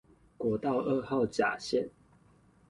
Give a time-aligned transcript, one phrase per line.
[0.35, 1.91] 國道二號甲線